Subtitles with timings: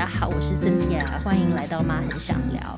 [0.00, 2.74] 大家好，我是曾天啊欢迎来到妈很想聊。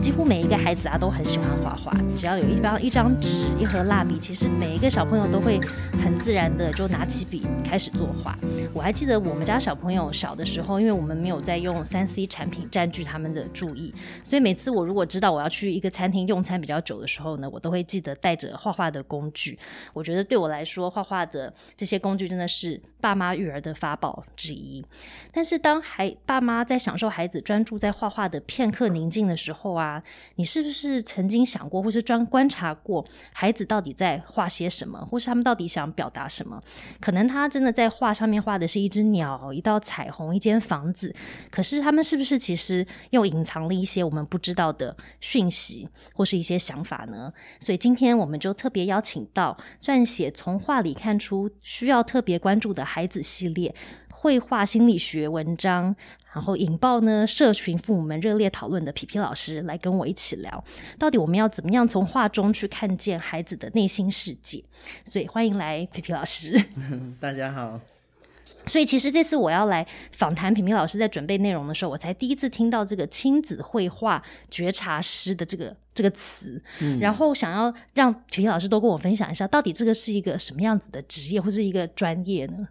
[0.00, 5.58] 几乎每一个孩子啊都很喜欢画画，只要有一张一张纸、一盒蜡笔，其实每一个小朋友都会
[6.04, 8.38] 很自然的就拿起笔开始作画。
[8.72, 13.92] 我还记得我们家小朋友小的时候，因为我们没有在用三 C 产品占据他们的注意，
[14.22, 19.58] 所以每次我如果知道我要去一个餐厅用餐比较久的时候呢，我都会记得带着画画的工具。
[19.92, 24.84] 我觉得对我来说，画画的这些工具真的是爸妈育儿的法宝之一。
[25.32, 30.02] 但是当孩爸妈他在享受孩子专注在画画的片刻宁静的时候啊，
[30.36, 36.62] 你是不是曾经想过，或是专观察过孩子到底在画些什么，或是他们到底想表达什么？
[37.00, 41.14] 可能他真的在画上面画的是一只鸟、一道彩虹、一间房子，
[41.50, 47.32] 可是他们是不是其实又隐藏了一些我们不知道的讯息，或是一些想法呢？
[47.60, 53.74] 所以今天我们就特别邀请到撰写《从画里看出需要特别关注的孩子》系列
[54.12, 55.94] 绘画心理学文章。
[56.32, 60.64] 然后引爆呢，社群父母们热烈讨论的皮皮老师来跟我一起聊，
[60.98, 64.64] 到底我们要怎么样从画中去看见孩子的内心世界？
[65.04, 66.58] 所以欢迎来皮皮老师。
[67.20, 67.80] 大家好。
[68.68, 76.62] 所以其实这次我要来访谈皮皮老师，在准备内容的时候，我才第一次听到这个亲子绘画觉察师的这个这个词，
[77.00, 82.68] 然后想要让皮皮老师多跟我分享一下，到底这个是一个什么样子的职业或是一个专业呢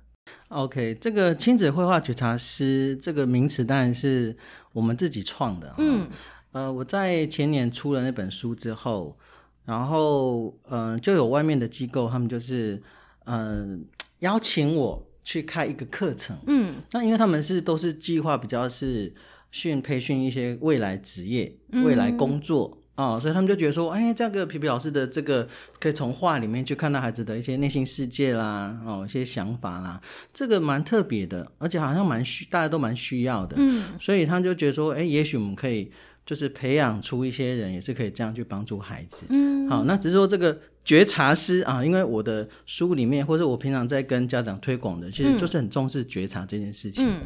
[0.49, 4.35] ？OK，这个亲子绘画觉察师这个名词当然是
[4.73, 5.73] 我们自己创的。
[5.77, 6.07] 嗯，
[6.51, 9.17] 呃，我在前年出了那本书之后，
[9.65, 12.81] 然后嗯，就有外面的机构，他们就是
[13.25, 13.85] 嗯
[14.19, 16.37] 邀请我去开一个课程。
[16.47, 19.13] 嗯，那因为他们是都是计划比较是
[19.51, 22.77] 训培训一些未来职业、未来工作。
[23.01, 25.47] 哦，所以他们就觉得说，哎，这个皮皮老师的这个
[25.79, 29.99] 可以从画里面去看到孩子的一些内心世界啦，哦，一些想法啦，
[30.31, 33.55] 这个蛮特别的，而且好像蛮需，大家都蛮需要的。
[33.57, 35.91] 嗯，所以他就觉得说，哎，也许我们可以
[36.25, 39.25] 就是培养出一些人，也是可以这样去帮助孩子。
[39.29, 47.07] 嗯，好，那只是说这个觉察师啊，因为我的书里面或者我平常在跟家长推广的，其实就是很重视觉察这件事情。
[47.07, 47.21] 嗯。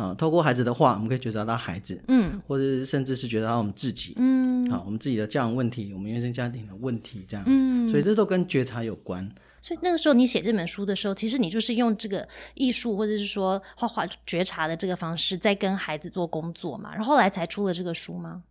[0.00, 9.30] 啊，透过孩子的话，我们可以觉察到孩子，嗯，或者甚至是觉察到我们自己，嗯，好，我们自己的教养问题，我们原生家庭的问题，这样，嗯，所以这都跟觉察有关。
[9.60, 18.42] 所以那个时候你写这本书的时候，其实你就是用这个艺术或者是说画画觉察的这个方式，在跟孩子做工作嘛，然后后来才出了这个书吗？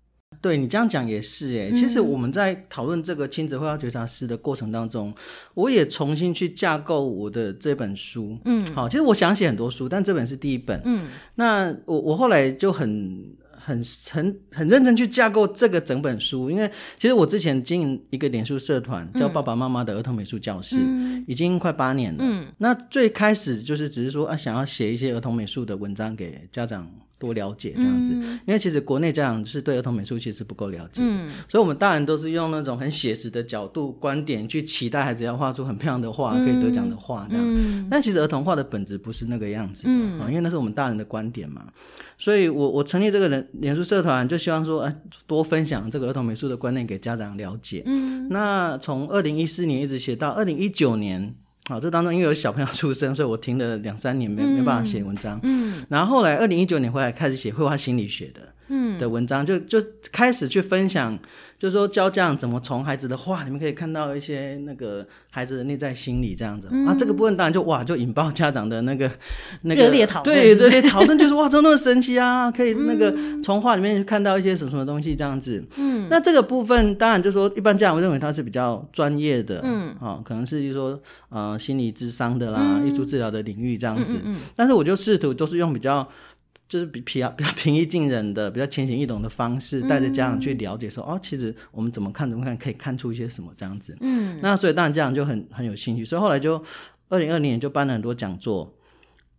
[0.42, 5.14] 对你这样讲也是哎，其实我们在讨论这个亲子绘画觉察师的过程当中，
[5.54, 8.38] 我也重新去架构我的这本书。
[8.46, 10.82] 嗯，好，其实我想写很多书，但这本是第一本。
[10.86, 20.78] 嗯，那我我后来就很很很很认真去架构这个整本书，因为其实我之前经营一个脸书社团叫爸爸妈妈的儿童美术教室，
[21.28, 22.20] 已经快八年了。
[22.22, 26.90] 嗯，那最开始就是只是说啊，想要写一些儿童美术的文章给家长。
[27.20, 28.12] 多了解这样子，
[28.48, 37.88] 因为其实国内家长是对儿童美术其实不够了解，嗯，所以我们大人都是用那种很写实的角度观点去期待孩子要画出很漂亮的画，可以得奖的画这样。
[37.92, 39.92] 但其实儿童画的本质不是那个样子的，
[40.24, 41.66] 啊因为那是我们大人的观点嘛。
[42.18, 44.96] 所以我我成立这个人脸书社团，就希望说，哎，
[45.28, 47.84] 多分享这个儿童美术的观念给家长了解。
[47.86, 51.36] 嗯，那从二零一四年一直写到二零一九年。
[51.70, 55.40] 好，这当中因为有小朋友出生，所以我停了两三年没没办法写文章。
[55.44, 58.42] 嗯，然后后来二零一九年回来开始写绘画心理学的。
[58.72, 59.80] 嗯的文章就就
[60.12, 61.18] 开始去分享，
[61.60, 69.12] 就是说教家长怎么从孩子的画里面可以看到一些那个孩子的内在心理这样子啊，这个部分当然就哇就引爆家长的那个
[69.64, 75.62] 那个热烈讨论，对对讨论就是哇，真的神奇啊， 可以那个从画里面看到一些什么什么东西这样子。
[75.76, 80.98] 嗯，那这个部分当然就说一般家长认为他是比较专业的，嗯啊，可能是就说
[81.28, 84.16] 呃心理智商的啦，艺术治疗的领域这样子。
[84.24, 86.08] 嗯，但是我就试图都是用比较。
[86.70, 93.98] 就是比比较 比较平易近人的、比较浅显易懂的方式，带着家长去了解，说哦，其实我们怎么看怎么看，可以看出一些什么这样子。
[94.00, 96.64] 嗯，那所以当然家长就很很有兴趣，所以后来就
[97.10, 98.72] 二零二零年就办了很多讲座，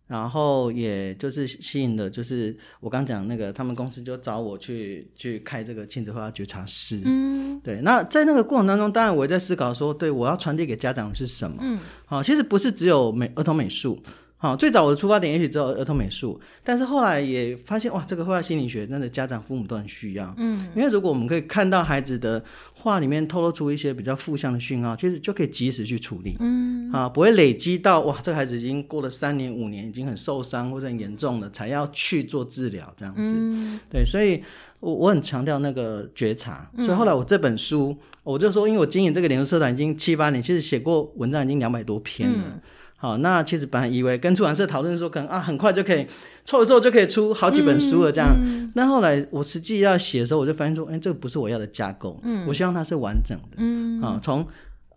[0.07, 7.01] 然后也就是吸引了，就是我刚讲那个他们公司就找我去去开这个亲子绘画觉察室。
[7.05, 7.79] 嗯，对。
[7.81, 11.57] 那在那个过程当中，当然我也在思考说，对我要传递给家长是什么？
[11.61, 13.97] 嗯，好，其实不是只有美儿童美术。
[14.41, 20.33] 好，最早我的出发点也许只有儿童美术，但是后来也发现哇，这个绘画心理学真的家长父母都很需要。
[20.37, 22.43] 嗯，因为如果我们可以看到孩子的
[22.73, 26.35] 画里面透露出一些比较负向的讯号，其实就可以及时去处理。
[26.39, 33.21] 嗯，啊，不会累积到哇，这个孩子已经过了三年五年，已经很受伤或者很严重了，才要去做治疗这样子。
[33.21, 34.41] 嗯，对，所以
[34.79, 42.59] 我我很强调那个觉察，所以后来我这本书，我就说，因为我经营这个联络社团已经七八年，其实写过文章已经两百多篇了。
[43.01, 46.05] 好，那其实本来以为跟出版社讨论说，可能啊很快就可以
[46.45, 48.37] 凑一凑就可以出好几本书了这样。
[48.75, 52.19] 那后来我实际要写的时候，我就发现说，哎，这个不是我要的架构。
[52.21, 53.57] 嗯，我希望它是完整的。
[53.57, 54.45] 嗯，啊，从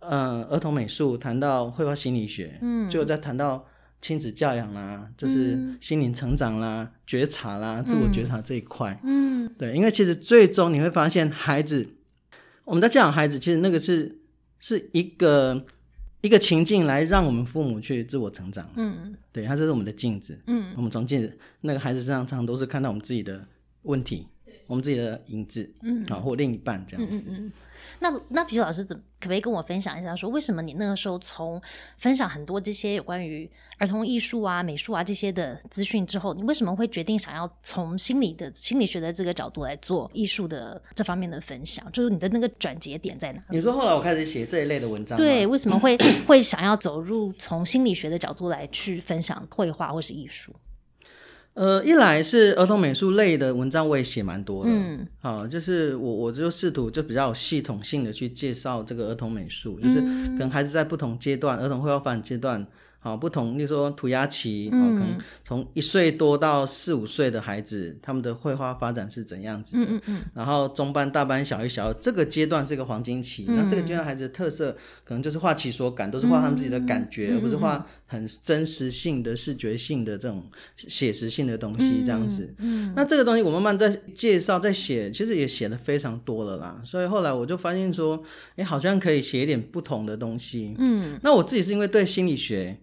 [0.01, 3.65] 呃儿童美术谈到绘画心理学，嗯，最后再谈到
[4.01, 8.99] 亲子教养啦，就是心灵成长啦、觉察啦、自我觉察这一块。
[9.03, 11.87] 嗯，对，因为其实最终你会发现，孩子
[12.65, 14.19] 我们在教养孩子，其实那个是
[14.59, 15.65] 是一个。
[16.25, 23.45] 一个情境来让我们父母去自我成长，嗯，对，它这是我们的镜子，嗯，我们从镜子那个孩子身上，常常都是看到我们自己的
[23.83, 24.25] 问题，
[24.67, 27.51] 我们自己的影子，嗯，啊，或另一半这样子，嗯嗯。
[27.99, 31.61] 那那皮老师怎可不可以跟我分享一下，说为什么你那个时候从
[31.97, 41.89] 分享很多这些有关于儿童艺术啊、美术啊这些的资讯之后，你为什么会决定想要从心理的心理学的这个角度来做艺术的这方面的分享？
[41.91, 43.41] 就是你的那个转折点在哪？
[43.49, 45.97] 你说后来我开始写这一类的文章，对，为什么会
[46.27, 50.53] 会想要走入从心理学的角度来去分享绘画或是艺术？
[51.55, 54.69] 呃，一来是儿童美术类的文章，我也写蛮多的。
[54.71, 59.95] 嗯，好，就是我我就试图就比较有系统性的去介绍这个儿童美术，就是
[60.37, 62.65] 跟孩子在不同阶段，儿童绘画发展阶段。
[63.05, 69.83] 好，不同，例如说涂鸦期，哦，可能从一岁多到四五岁的孩子，他们的绘画发展是怎样子的？
[69.83, 70.21] 嗯嗯嗯。
[70.33, 80.43] 然后中班、大班、小一、小二这个阶段是一个黄金期，那这个阶段孩子的特色可能就是画其所感，都是画他们自己的感觉，而不是画很真实性的视觉性的这种
[80.75, 82.51] 写实性的东西这样子。
[82.57, 82.91] 嗯。
[82.95, 86.81] 那这个东西我慢慢在介绍、在写，其实也写的非常多了啦。
[86.83, 88.23] 所以后来我就发现说，
[88.55, 90.73] 哎，好像可以写一点不同的东西。
[90.79, 91.19] 嗯。
[91.21, 92.75] 那我自己是因为对心理学。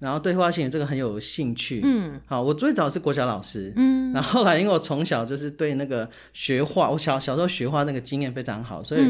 [0.00, 9.02] 然后对画心理这个很有兴趣，嗯，好，我最早是国小老师，嗯，然后后来因为我从小就是对那个学画，我小小时候学画那个经验非常好，所以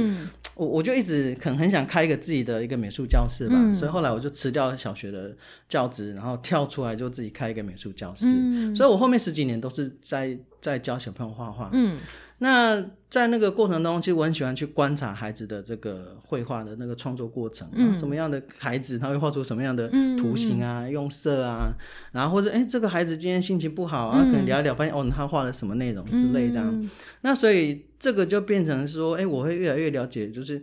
[0.54, 5.34] 我我就一直可能很想开一个自己的一个美术教室吧，所以后来我就辞掉小学的
[5.68, 8.26] 教职，然后跳出来就自己开一个美术教室，
[8.74, 11.96] 所以我后面十几年都是在在教小朋友画画，嗯。
[12.42, 19.88] 那在那个过程当中，其实我很喜欢去观察孩子的这个绘画的那个创作过程，什么样的孩子他会画出什么样的
[20.18, 21.70] 图形啊，用色啊，
[22.12, 26.90] 然后或者哎，这个孩子今天心情不好啊，可能聊一聊，发现哦，他画了什么内容之类这样。
[27.20, 30.62] 那所以这个就变成说，哎，我会越来越了解，就是。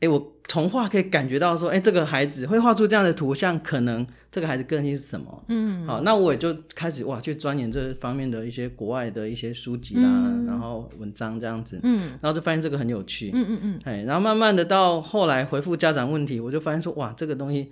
[0.00, 5.44] 哎，我从画可以感觉到说，哎，这个孩子会画出这样的图像，可能这个孩子个性是什么？
[5.48, 17.70] 嗯，好，那我也就开始哇，去钻研这方面的一些国外的一些书籍啦，然后文章这样子，嗯，然后就发现这个很有趣，嗯嗯嗯，哎，然后慢慢的到后来回复家长问题，我就发现说，哇，这个东西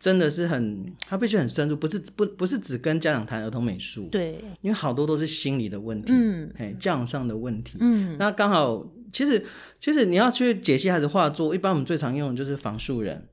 [0.00, 8.84] 真的是很，它必须很深入，不是不不是只跟家长谈儿童美术，对，因为好多都是心理的问题，嗯，哎，教养上的问题，嗯，那刚好。
[9.12, 9.44] 其实，
[9.78, 13.26] 其实你要去解析孩子画作，一般我们最常用的就是房树人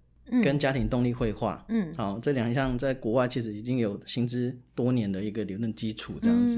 [0.44, 1.66] 跟家庭动力绘画。
[1.70, 6.58] 嗯，好，这两项在国外其实已经有行之多年的一个理论基础，这样子。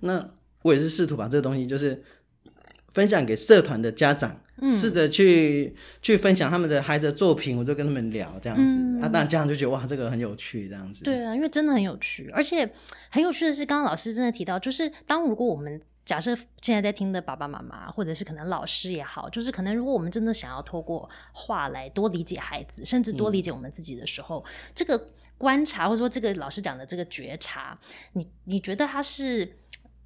[0.00, 0.28] 那
[0.62, 2.02] 我也是试图把这个东西，就是
[2.92, 4.40] 分享给社团的家长，
[4.72, 8.74] 试着去去分享他们的孩子的作品，我就跟他们聊这样子。
[9.00, 11.04] 啊，当然家长就觉得哇，这个很有趣，这样子。
[11.04, 12.68] 对啊，因为真的很有趣，而且
[13.10, 24.42] 很有趣的是，刚刚老师真的提到，就是当如果我们假设现在在听的爸爸妈妈，或者是可能老师也好，就是可能如果我们真的想要透过话来多理解孩子，甚至多理解我们自己的时候，
[24.74, 27.78] 这个观察或者说这个老师讲的这个觉察，
[28.14, 29.54] 你你觉得他是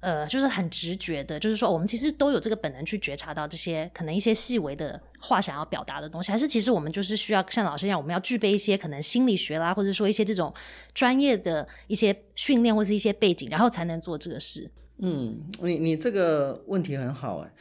[0.01, 10.53] 呃，就是很直觉的，就是说我们其实都有这个本能去觉察到这些可能一些细微的话想要表达的东西，还是其实我们就是需要像老师一样，我们要具备一些可能心理学啦，或者说一些这种
[10.93, 14.69] 专业的一些训练或是一些背景，然后才能做这个事。
[14.99, 17.53] 嗯，你你这个问题很好哎，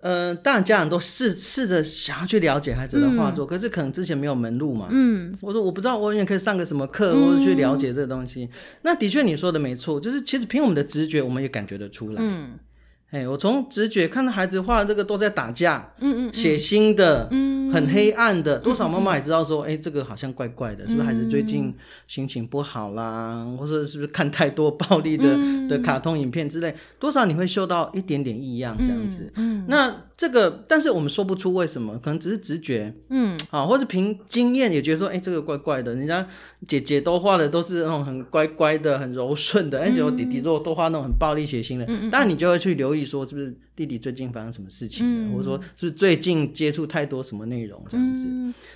[0.00, 4.88] 呃，当然家长都试试着想要去了解孩子的画作，可是可能之前没有门路嘛。
[4.90, 8.48] 嗯，我说我不知道，我也可以上个什么课，或者去了解这个东西。
[8.82, 12.16] 那的确你说的没错，就是其实凭我们的直觉，我们也感觉得出来。
[12.18, 12.58] 嗯。
[13.10, 21.72] 哎，我从直觉看到孩子画的这个都在打架，嗯嗯，血腥的，嗯，很黑暗的，多少妈妈也知道说，哎，这个好像怪怪的，是不是孩子最近
[22.08, 25.36] 心情不好啦，或者是不是看太多暴力的
[25.68, 29.94] 的卡通影片之类，多少你会嗅到一点点异样这样子，嗯，那。
[30.16, 35.92] 这个，但是我们说不出为什么，可能只是直觉，嗯，啊，或者凭经验也觉得说，哎，这个怪怪的。
[35.92, 36.24] 人家
[36.68, 48.26] 姐姐都画的都是那种很乖乖的、很柔顺的，哎，结果弟弟如果都画那种很暴力血腥的，当然你就会去留意说，是不是弟弟最近发生什么事情了，或者说是不是最近接触太多什么内容这样子。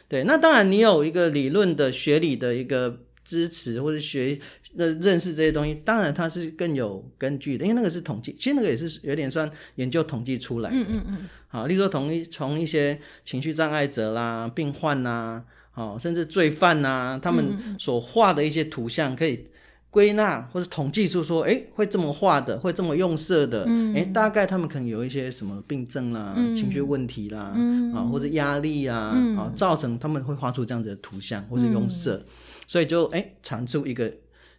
[0.09, 4.39] 对，那当然你有一个理论的学理的一个支持，或者学。
[4.75, 10.77] 那认识这些东西，当然它是更有根据的，因为那个是统计，其实那个也是有点算研究统计出来的。
[10.77, 11.29] 嗯嗯嗯。
[11.49, 15.43] 好，例如说，同一从一些情绪障碍者啦、病患啦，
[15.75, 19.47] 哦，甚至罪犯呐，他们所画的一些图像可以。
[19.91, 23.65] 归纳或者统计出说，哎，会这么画的，会这么用色的，
[23.95, 27.55] 哎，大概他们可能有一些什么病症啦、情绪问题啦，
[27.95, 32.23] 啊，或者压力啊，啊，造成他们会画出这样子的图像或者用色，
[32.67, 34.13] 所以就哎，产出一个。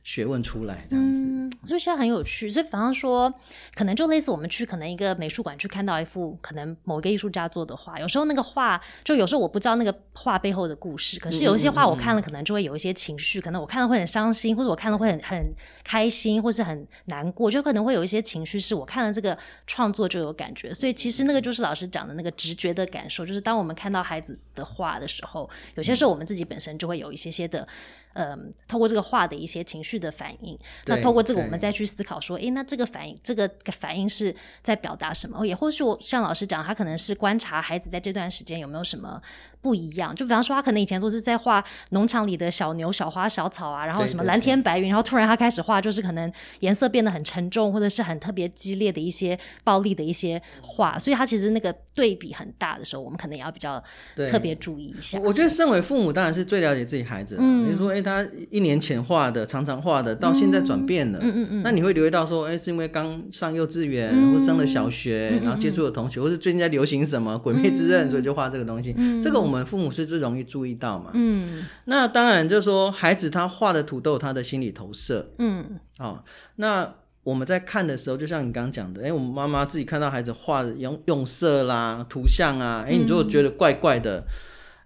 [0.10, 2.50] 学问出来这样子，所以现在很有趣。
[2.50, 3.32] 所以，比方说，
[3.76, 19.38] 可能就类似我们去可能一个美术馆去看到一幅可能某一个艺术家做的画，有时候那个画就有时候我不知道那个画背后的故事，可是有一些画我看了可能就会有一些情绪，可能我看了会很伤心，或者我看了会很很开心，或是很难过，就可能会有一些情绪是我看了这个
[19.68, 20.74] 创作就有感觉。
[20.74, 27.68] 所以其实那个就是老师讲的那个直觉的感受，就是当我们看到孩子的画的时候，有些时候我们自己本身就会有一些些的。
[28.14, 33.50] 嗯，透过这个画的一些情绪的反应，那透过这个我们再去思考说，诶，那这个反应，这个
[33.80, 35.46] 反应是在表达什么？
[35.46, 39.22] 也或许我像老师讲，他可能是观察孩子在这段时间有没有什么。
[39.62, 53.84] 不一样，就比方说，他可能以前都是在画农场里的小牛、小花、小草啊，然后什么蓝天白云，然后突然他开始画，就是可能颜色变得很沉重，或者是很特别激烈的一些暴力的一些画，所以他其实那个对比很大的时候，我们可能也要比较
[54.32, 55.20] 特别注意一下。
[55.20, 57.36] 我觉得身为父母当然是最了解自己孩子。
[57.38, 68.96] 嗯，你说，哎，他一年前画的，常常画的，到现在转变了，嗯嗯嗯，那你会留意到说，哎，是因为刚上幼稚园或升了小学，然后接触的同学，或是最近在流行什么《鬼灭之刃》，所以就画这个东西。
[69.22, 69.49] 这个我。
[69.50, 71.10] 我们父母是最容易注意到嘛？
[71.16, 75.32] 嗯，那当然就是说，孩子他画的土豆他的心理投射。
[75.40, 76.24] 嗯，哦，
[76.58, 84.24] 那我们在看的时候，就像你刚刚讲的，哎，我们妈妈自己看到孩子画的用用色啦、图像啊，哎，你如果觉得怪怪的，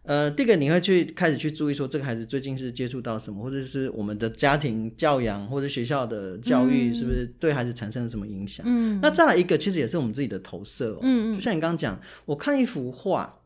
[0.04, 8.66] 呃，第一个你会去开始去注意说，这个孩子最近是接触到什么，或者是我们的家庭教养或者学校的教育是不是对孩子产生了什么影响？
[8.68, 10.98] 嗯，那再来一个，其实也是我们自己的投射。
[11.02, 13.42] 嗯嗯，就像你刚刚讲，我看一幅画。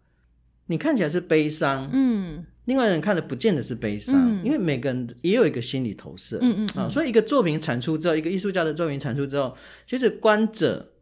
[0.67, 9.55] 你看起来是悲伤，嗯，另外人看的不见得是悲伤，因为每个人也有一个心理投射，嗯嗯啊，所以一个作品产出之后，一个艺术家的作品产出之后，
[9.87, 10.93] 其实观者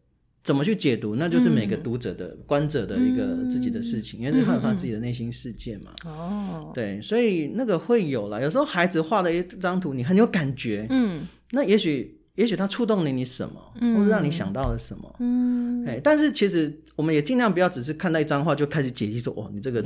[0.44, 12.20] 怎么去解读，那就是每个读者的观者的一个自己的事情，因为他有他自己的内心世界嘛，哦，对，所以那个会有了，有时候孩子画的一张图，你很有感觉，嗯，那也许。
[12.36, 13.62] 也许他触动了你什么，
[13.96, 19.82] 或者让你想到了什么，嗯，哎，但是其实我们也尽量不要只是看到一张画就开始解析说，哦，你这个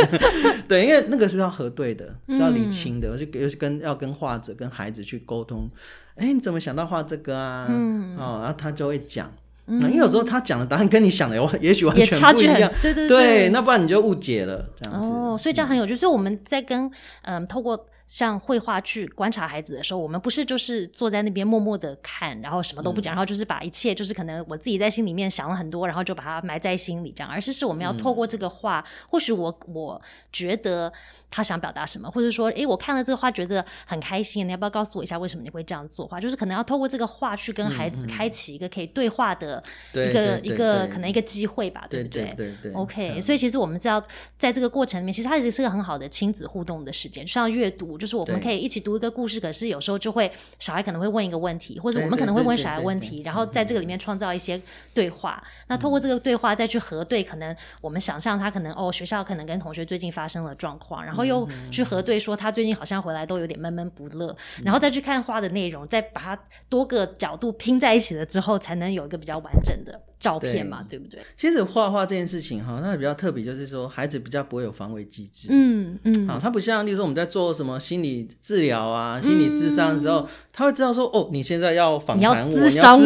[0.68, 5.68] 对，因为那个是要核对的，是要理清的，而且尤其跟要跟画者、跟孩子去沟通。
[6.16, 7.66] 哎，你怎么想到画这个啊？
[7.70, 9.32] 嗯，哦，然后他就会讲，
[9.64, 15.08] 那因为有时候他讲的答案跟你想的 也许完全不一样，对对对，那不然你就误解了这样子。
[15.08, 15.96] 哦，所以这样很有趣。
[15.96, 16.90] 所以我们在跟
[17.22, 17.86] 嗯，透过。
[18.08, 30.00] 像绘画去观察孩子的时候，我们不是就是坐在那边默默的看，然后什么都不讲，然后就是把一切就是可能我自己在心里面想了很多，然后就把它埋在心里这样，而是是我们要透过这个画，或许我我
[30.32, 30.90] 觉得
[31.30, 36.18] 他想表达什么，或者说，诶，我看了这个画觉得很开心，你要不要告诉我一下为什么你会这样做画？
[36.18, 39.62] 就是可能要透过这个画去跟孩子开启一个可以对话的
[39.92, 42.32] 一个一个可能一个机会吧，对不对？
[42.34, 42.72] 对对。
[42.72, 44.02] OK，所以其实我们是要
[44.38, 47.97] 在这个过程里面，其实它也是个很好的亲子互动的时间，就像阅读。
[47.98, 54.60] 就是我们可以一起读一个故事，可是有时候就会小孩可能会问一个问题，或者我们可能会问小孩问题，然后在这个里面创造一些
[54.94, 55.42] 对话。
[55.66, 66.38] 那通过这个对话再去核对，可能我们想象他可能哦，学校可能跟同学最近发生了状况，然后又去核对说他最近好像回来都有点闷闷不乐，然后再去看画的内容，再把它
[66.68, 70.00] 多个角度拼在一起了之后，才能有一个比较完整的。
[70.18, 71.20] 照片嘛，对不对？
[71.36, 75.48] 其实画画这件事情哈，它比较特别，就是说孩子比较不会有防卫机制。
[75.50, 83.00] 嗯嗯，啊，他不像，例如说我们在做什么心理治疗啊、心理智商的时候，他会知道说，哦，你现在要访谈我，你要智商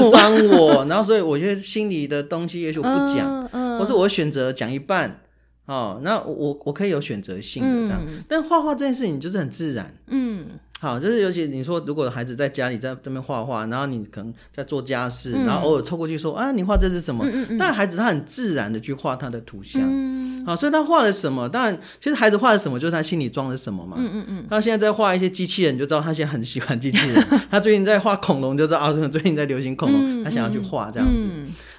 [0.49, 5.21] 我， 然后所以我觉得心理的东西也许我不讲，或是我选择讲一半。
[5.67, 9.95] 哦，那我我可以有选择性的这样，但画画这件事情就是很自然。
[10.09, 10.47] 嗯，
[10.81, 17.25] 好，就是尤其你说，如果孩子在家里在这边画画，然后你可能在做家事，然后偶尔凑过去说啊，你画这是什么？
[17.59, 19.81] 但孩子他很自然的去画他的图像。
[20.45, 21.49] 好，所以他画了什么？
[21.49, 23.95] 当然，其实孩子画了什么，就是他心里装了什么嘛。
[23.97, 24.45] 嗯嗯嗯。
[24.51, 27.25] 他现在在画一些机器人，就知道他现在很喜欢机器人。
[27.49, 31.25] 他最近在画恐龙，就知道啊，最近在流行恐龙，他想要去画这样子。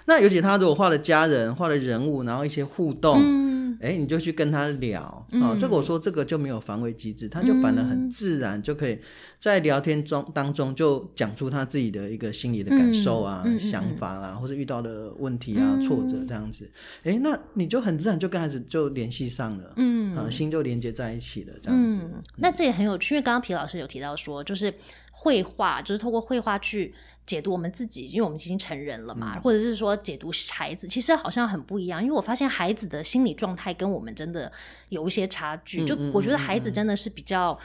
[0.06, 3.52] 那尤其他如果画了家人，画了人物，然后一些互动。
[3.84, 5.02] 哎，你就去跟他聊
[5.42, 8.98] 啊，这个我说这个就没有防卫机制，他就反而很自然，就可以
[9.42, 16.70] 在聊天中当中就讲出他自己的一个心理的感受啊、想法啊，或者遇到的问题啊、挫折这样子。
[17.04, 22.00] 哎，那你就很自然就跟孩子就联系上了，嗯，啊，心就连接在一起了这样子。
[22.38, 24.74] 那这也很有趣，因为刚刚皮老师有提到说，就是
[25.12, 26.94] 绘画，就是透过绘画去。
[27.26, 32.02] 解读我们自己，因为我们已经成人了嘛，或者是说解读孩子，其实好像很不一样。
[32.02, 34.52] 因为我发现孩子的心理状态跟我们真的
[34.90, 35.86] 有一些差距。
[35.86, 37.58] 就我觉得孩子真的是比较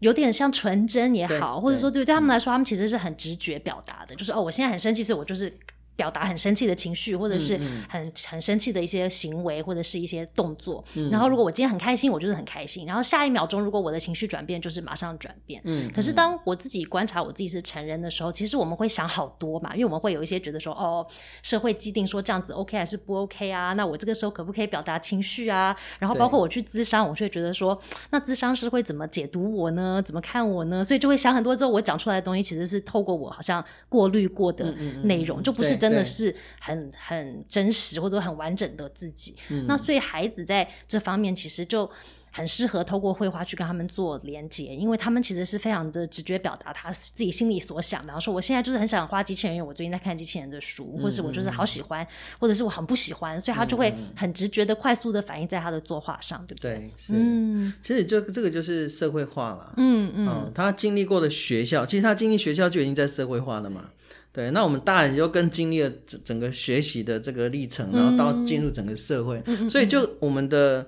[0.00, 5.52] 有点像纯真也好，或者说对对他们来说，他们其实是很直觉表达的，就是哦，我现在很生气，所以我就是。
[5.94, 7.58] 表达很生气的情绪，或者是
[7.88, 10.84] 很很生气的一些行为，或者是一些动作。
[11.10, 12.86] 然后，如果我今天很开心，我就是很开心。
[12.86, 15.60] 然后下一秒钟，如果我的情绪转变，就是马上转变。
[15.64, 15.90] 嗯。
[15.94, 21.06] 可是，当我自己观察我自己是成人的时候，其实我们会想好多嘛，因为我们会有一些觉得说，哦，
[21.42, 23.72] 社会既定说这样子 OK 还是不 OK 啊？
[23.74, 25.76] 那我这个时候可不可以表达情绪啊？
[25.98, 27.78] 然后，包括我去咨商，我就会觉得说，
[28.10, 30.02] 那咨商师会怎么解读我呢？
[30.04, 30.82] 怎么看我呢？
[30.82, 31.52] 所以就会想很多。
[31.54, 34.72] 之后，我讲出来的东西其实是透过我好像过滤过的
[35.04, 36.34] 内容，就不是真的是。
[36.64, 39.34] 很很真实或者很完整的自己，
[39.66, 41.90] 那所以孩子在这方面其实就
[42.34, 48.00] 很适合透过绘画去跟他们做连接，因为他们其实是非常的直觉表达他自己心里所想。
[48.02, 52.04] 比方说，我现在就是很想画机器人，因为我最近在看机器人的书，或者我就是好喜欢，
[52.40, 56.74] 或者是我很不喜欢，所以他就会很直觉的、快速的反映在他的作画上，对不对？
[56.74, 63.90] 对，嗯，其实就这个就是社会化了，嗯嗯，他经历过的学校，其实他经历学校就已经在社会化了嘛。
[64.32, 70.86] 对，那我们大人就更经历了整整个学习的这个历程，然后到进入整个社会，所以就我们的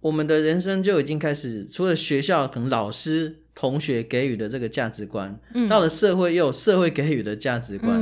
[0.00, 3.42] 我们的人生就已经开始，除了学校，可能老师。
[3.58, 5.34] 同学给予的这个价值观，
[5.66, 7.98] 到了社会又有社会给予的价值观，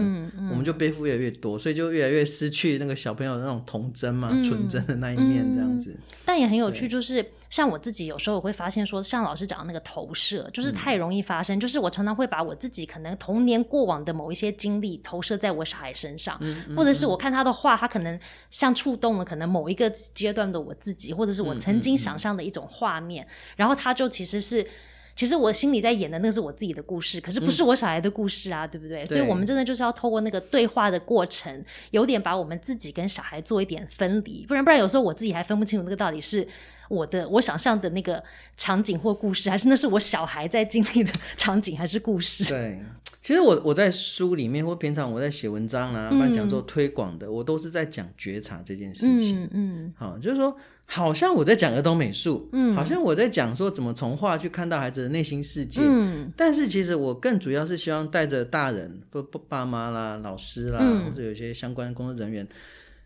[0.50, 5.94] 我们就背负越来越多，所以就越来越失去那个小朋友的那种童真嘛、纯真的那一面，这样子。
[6.24, 11.60] 但也很有趣，就是像我自己有时候我会发现说，像老师讲的那个投射，就是太容易发生。
[11.60, 16.36] 就是我常常会把我自己可能童年过往的某一些经历投射在我小孩身上，
[16.76, 18.18] 或者是我看他的画，他可能
[18.50, 24.66] 像触动了可能某一个阶段的我自己，或者是我曾经想象的一种画面，然后他就其实是。
[25.16, 29.04] 其实我心里在演的那个是我自己的故事，可是不是我小孩的故事啊，对不对？
[29.04, 36.46] 所以，我们真的就是要透过那个对话的过程，有点把我们自己跟小孩做一点分离，不然，不然有时候我自己还分不清楚那个到底是
[36.88, 38.22] 我的我想象的那个
[38.56, 42.44] 场景或故事，还是那是我小孩在经历的场景还是故事？
[42.50, 42.82] 对，
[43.22, 49.44] 其实我我在书里面或平常我在写文章啊，办讲座推广的，我都是在讲觉察这件事情。
[49.44, 50.56] 嗯嗯，好，就是说。
[50.86, 62.46] 好像我在讲儿童美术，嗯，好像我在讲说怎么从画去看到孩子的内心世界，嗯，但是其实我更主要是希望带着大人，不不爸妈啦、老师啦，或者有些相关工作人员，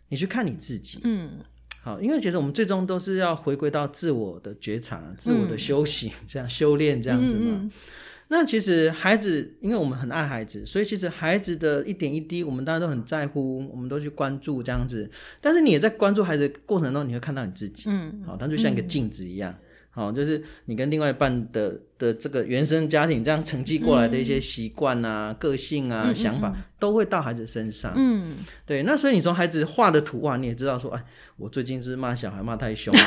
[0.09, 1.39] 你去看你自己，嗯，
[1.81, 7.69] 好，因为其实我们最终都是要回归到自我的觉察、自我的修行，这样修炼这样子嘛。
[8.29, 15.09] 那其实孩子，因为我们很爱孩子，所以其实孩子的一点一滴，我们大家都很在乎，我们都去关注这样子。
[15.41, 19.53] 但是你也在关注孩子过程中，你会看到你自己，嗯，好，它就像一个镜子一样，
[19.89, 21.81] 好，就是你跟另外一半的。
[21.99, 27.91] 的这个原生家庭这样承继过来的一些习惯啊、个性啊、想法，都会到孩子身上。
[27.97, 28.83] 嗯，对。
[28.83, 31.03] 那所以你从孩子画的图啊，你也知道说，哎，
[31.35, 33.01] 我最近是骂小孩骂太凶了，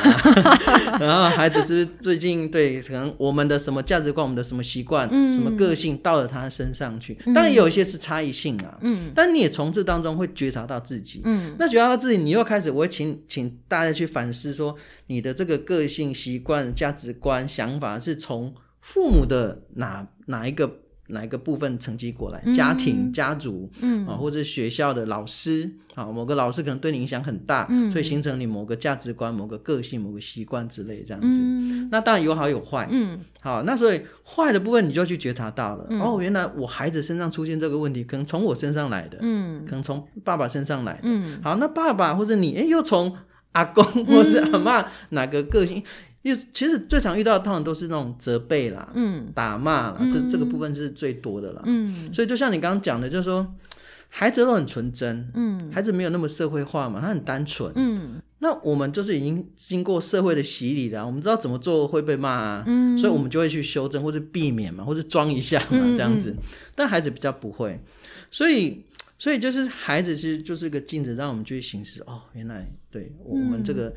[1.01, 7.15] 然后孩子是最近对可能我们的什么价值观、我们的什么习惯、什么个性到了他身上去。
[7.35, 8.77] 当然有一些是差异性啊。
[8.83, 9.11] 嗯。
[9.15, 11.23] 但你也从这当中会觉察到自己。
[11.25, 11.57] 嗯。
[11.59, 14.77] 那觉察到自己，你又开始，我会请请大家去反思说，
[15.07, 18.55] 你的这个个性、习惯、价值观、想法是从。
[18.83, 22.43] 父母的哪哪一个哪一个部分承继过来？
[22.53, 31.39] 家庭、家族，嗯啊，或者学校的老师啊，某个老师可能对你影响很大，嗯，所以形成你某个价值观、某个个性、某个习惯之类这样子。
[31.91, 35.87] 那当然有好有坏，嗯，好，那所以坏的部分你就去觉察到了。
[36.01, 41.01] 哦，原来我孩子身上出现这个问题，可能从我身上来的，嗯，可能从爸爸身上来的。
[41.03, 43.15] 嗯，好，那爸爸或者你，哎，又从
[43.53, 45.83] 阿公或是阿妈哪个个性？
[46.23, 51.63] 因为其实最常遇到的，通常都是那种责备啦，嗯，打骂啦，这这个部分是最多的啦。
[51.65, 53.55] 嗯，所以就像你刚刚讲的，就是说
[54.09, 66.33] 孩子都很纯真，嗯，孩子没有那么社会化嘛，他很单纯，嗯，那我们就是已经经过社会的洗礼了，我们知道怎么做会被骂，嗯，所以我们就会去修正或者避免嘛，或者装一下嘛，这样子。
[66.77, 67.81] 但孩子比较不会，
[68.31, 68.85] 所以
[69.19, 72.01] 所以就是孩子其实就是一个镜子，让我们去行事。
[72.07, 73.93] 哦，原来对我们这个。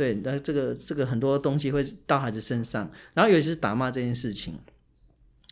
[0.00, 4.54] 对，那这个这个很多东西会到孩子身上，然后尤其是打骂这件事情，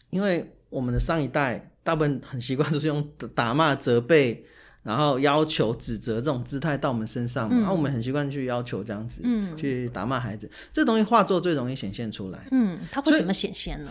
[0.09, 4.43] 因为我们的上一代大部分很习惯 就是用打骂、责备，
[4.83, 12.49] 然后要求、指责这种姿态到我们身上，然后我们很习惯去要求这样子，嗯，去打骂孩子，这东西画作最容易显现出来。
[12.51, 13.91] 嗯，他会怎么显现呢？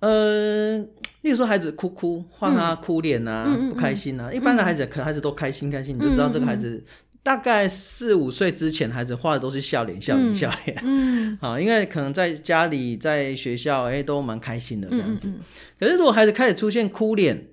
[0.00, 0.76] 呃，
[1.22, 6.84] 例如说孩子哭哭，画他哭脸啊，不开心啊，一般的孩子可孩子都开心开心，你就知道这个孩子。
[7.28, 10.78] 大概四五岁之前，孩子画的都是笑脸，笑脸，笑脸。
[10.82, 15.30] 嗯， 好，因为可能在家里、在学校，哎，都蛮开心的这样子。
[15.78, 17.48] 可是如果孩子开始出现哭脸，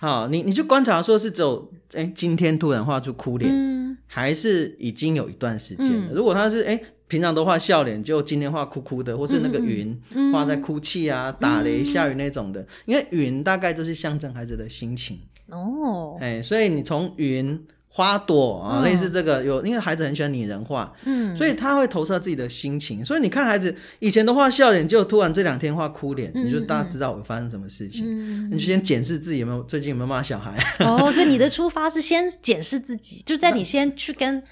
[0.00, 6.12] 好，你你就观察说是只有哎今天突然画出哭脸，还是已经有一段时间了？
[6.14, 9.94] 如果他是哎平常都画笑脸，就今天画哭哭的，或是那个云
[10.32, 15.20] 画在哭泣啊、打雷、下雨那种的，因为云大概都是象征孩子的心情
[15.50, 16.16] 哦。
[16.18, 17.62] 哎，所以你从云。
[17.94, 23.04] 花朵啊，类似这个有，因为孩子很喜欢拟人化，嗯，所以他会投射自己的心情。
[23.04, 28.50] 所以你看孩子以前都画笑脸，就突然这两天画哭脸，你就大家知道我发生什么事情。
[28.50, 30.56] 你就先检视自己有没有最近有没有骂小孩。
[30.80, 34.42] 哦，所以你的出发是先检视自己，就在你先去跟。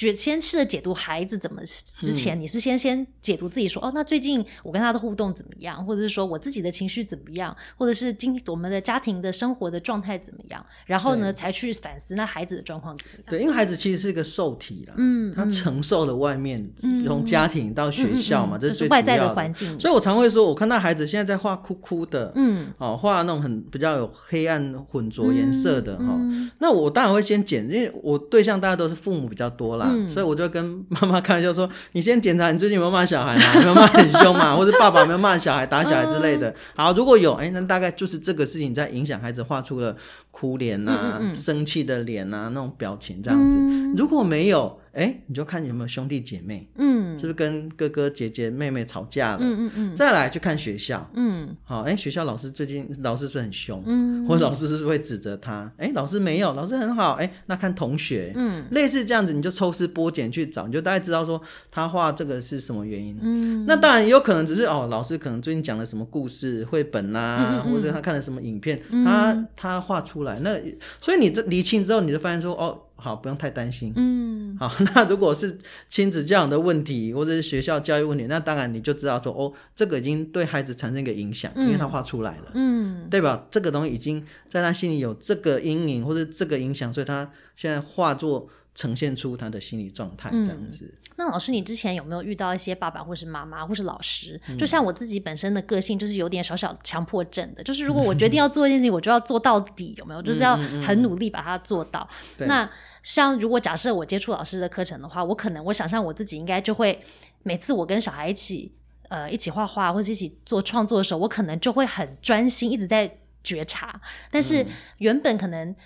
[0.00, 1.60] 觉先试着解读孩子怎么
[2.00, 13.24] 之前，你是先先解读自己说哦，那最近我跟他的互动怎么样，或者是说我自己的情绪怎么样，或者是今我们的家庭的生活的状态怎么样，然后呢才去反思那孩子的状况怎么样。
[13.28, 16.70] 对，因为孩子其实是一个受体啦，嗯，他承受了外面
[17.04, 19.52] 从家庭到学校嘛，这是最外在的环。
[19.52, 19.78] 境。
[19.80, 26.18] 所以我常会说，我看到孩子现在在画哭哭的，嗯，哦，画那种很比较有黑暗混浊颜色的哈，
[26.60, 29.89] 那我当然会先剪，因为我对象大家都是父母比较多啦。
[30.08, 36.54] 所以我就跟 妈妈开玩笑说：“你先检查你最近有没有骂小孩嘛， 有没有骂很凶嘛， 或者爸爸有没有骂小孩、打小孩之类的。
[36.74, 39.96] 好，如果有，哎，那大概就是这个事情在影响孩子画出了
[40.30, 43.56] 哭脸呐、生气的脸呐那种表情这样子。
[43.96, 49.38] 如果没有。”哎，你就看有没有兄弟姐妹，嗯，是不是跟哥哥姐姐妹妹吵架了？
[49.40, 49.96] 嗯嗯嗯。
[49.96, 53.82] 再来去看学校，嗯，好，哎，学校老师最近老师是不是很凶？
[53.86, 55.70] 嗯，或者老师是不是会指责他？
[55.76, 57.12] 哎，老师没有，老师很好。
[57.14, 63.16] 哎，那看同学，嗯，类似这样子，你就抽丝剥茧去找，你就大概知道说他画这个是什么原因。
[63.20, 70.40] 嗯，那当然也有可能只是哦，老师可能最近讲了什么故事绘本呐，或者他看了什么影片，他他画出来。
[70.40, 70.58] 那
[71.00, 72.86] 所以你这理清之后，你就发现说哦。
[73.00, 73.92] 好，不用太担心。
[73.96, 75.58] 嗯，好，那如果是
[75.88, 82.52] 亲子教养的问题，或者是学校教育问题，那当然你就知道说，哦，这个已经对孩子产生一个影响，因为他画出来了。
[82.54, 83.46] 嗯，对吧？
[83.50, 88.48] 这个东西已经在他心里有这个阴影或者这个影响，所以他现在画作
[88.80, 90.90] 呈现出他的心理状态这样子。
[91.16, 94.40] 那老师，你之前有没有遇到一些爸爸或是妈妈或是老师？
[94.58, 100.22] 就像我自己本身的个性，就是有点小小强迫症的，就是如果我决定要做一件事情，我就要做到底，有没有？
[100.22, 102.08] 就是要很努力把它做到。
[102.38, 102.70] 那
[103.02, 106.98] 像如果假设我接触老师的课程的话，我可能我想象我自己应该就会
[107.42, 108.72] 每次我跟小孩一起
[109.10, 114.00] 呃一起画画或者一起做创作的时候，我可能就会很专心一直在觉察。
[114.30, 114.64] 但是
[114.96, 115.76] 原本可能。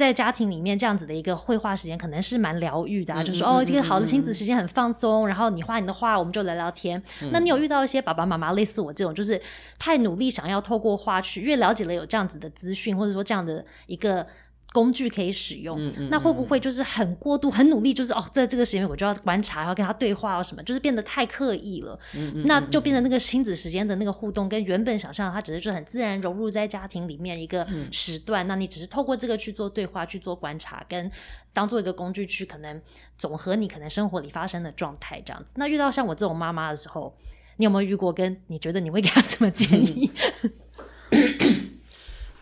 [0.00, 7.00] 在家庭里面这样子的一个绘画时间，可能是蛮疗愈的啊，就是说哦，这个好的亲子时间很放松，然后你画你的画，我们就聊聊天。
[7.30, 9.40] 那你有遇到一些爸爸妈妈类似我这种，就是
[9.78, 14.26] 太努力想要透过画去越了解了有这样子的资讯，或者说这样的一个。
[14.72, 15.78] 工具可以使用，
[16.10, 17.92] 那会不会就是很过度、很努力？
[17.92, 21.98] 就是哦，在这个时间我就要观察，要跟他对话啊，什么，就是变得太刻意了。
[22.44, 28.46] 那就变成那个亲子时间的那个互动，跟原本想象，他只是就很自然融入在家庭里面一个时段。
[28.46, 31.10] 那你只是透过这个去做对话、去做观察，跟
[31.52, 32.80] 当做一个工具去可能
[33.18, 35.54] 总和你可能生活里发生的状态这样子。
[35.56, 37.16] 那遇到像我这种妈妈的时候，
[37.56, 38.12] 你有没有遇过？
[38.12, 40.10] 跟你觉得你会给他什么建议？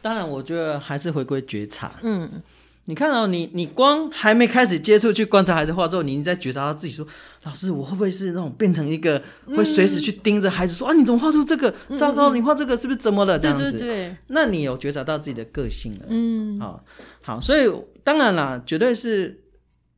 [0.01, 1.93] 当然，我觉得还是回归觉察。
[2.03, 2.43] 嗯，
[2.85, 7.07] 你看到你，你光还没开始接触去观察孩子画作，你在觉察到自己说
[7.45, 9.23] ：“老师，我会不会是那种变成一个
[9.57, 10.95] 会随时去盯着孩子说啊？
[10.95, 11.75] 你怎么画出这个？
[11.99, 13.39] 糟糕，你画这个是不是怎么了？
[13.39, 16.07] 这样子。”对，那你有觉察到自己的个性了。
[16.09, 16.83] 嗯，好，
[17.21, 17.71] 好，所以
[18.03, 19.43] 当然啦，绝对是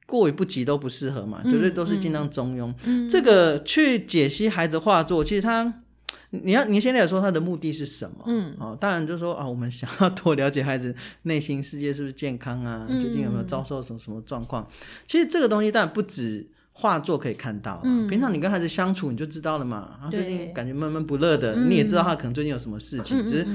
[0.06, 2.74] 过于不及都不适合嘛，绝对都是尽量中庸。
[2.84, 5.82] 嗯，这个去解析孩子画作，其实他。
[6.30, 8.24] 你要，你现在说他的目的是什么？
[8.26, 14.68] 嗯，哦，当然就是说啊，我们想要多了解孩子内心世界是不是健康啊，最近有没有遭受什么什么状况？
[15.08, 19.98] 其实这个东西当然不止画作可以看到，嗯，平常你跟孩子相处你就知道了嘛。
[20.00, 23.48] 他最近感觉闷闷不乐的，你也知道他可能最近有什么事情，只是